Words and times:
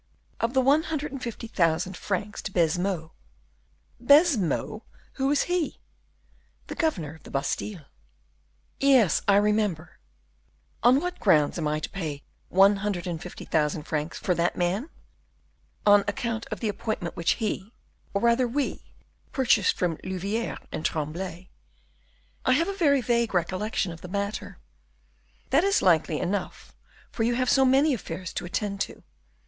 "Of 0.39 0.55
the 0.55 0.61
one 0.61 0.81
hundred 0.89 1.11
and 1.11 1.21
fifty 1.21 1.45
thousand 1.45 1.95
francs 1.95 2.41
to 2.41 2.51
Baisemeaux." 2.51 3.11
"Baisemeaux? 4.03 4.81
Who 5.21 5.29
is 5.29 5.43
he?" 5.43 5.79
"The 6.65 6.73
governor 6.73 7.13
of 7.13 7.21
the 7.21 7.29
Bastile." 7.29 7.85
"Yes, 8.79 9.21
I 9.27 9.35
remember. 9.35 9.99
On 10.81 10.99
what 10.99 11.19
grounds 11.19 11.59
am 11.59 11.67
I 11.67 11.79
to 11.79 11.87
pay 11.91 12.23
one 12.49 12.77
hundred 12.77 13.05
and 13.05 13.21
fifty 13.21 13.45
thousand 13.45 13.83
francs 13.83 14.17
for 14.17 14.33
that 14.33 14.55
man." 14.55 14.89
"On 15.85 16.03
account 16.07 16.47
of 16.47 16.61
the 16.61 16.67
appointment 16.67 17.15
which 17.15 17.33
he, 17.33 17.71
or 18.11 18.21
rather 18.21 18.47
we, 18.47 18.81
purchased 19.31 19.77
from 19.77 19.99
Louviere 20.03 20.57
and 20.71 20.83
Tremblay." 20.83 21.49
"I 22.43 22.53
have 22.53 22.67
a 22.67 22.73
very 22.73 23.01
vague 23.01 23.35
recollection 23.35 23.91
of 23.91 24.01
the 24.01 24.07
matter." 24.07 24.57
"That 25.51 25.63
is 25.63 25.83
likely 25.83 26.19
enough, 26.19 26.73
for 27.11 27.21
you 27.21 27.35
have 27.35 27.51
so 27.51 27.65
many 27.65 27.93
affairs 27.93 28.33
to 28.33 28.45
attend 28.45 28.81
to. 28.81 29.03